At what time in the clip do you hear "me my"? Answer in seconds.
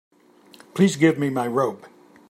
1.19-1.45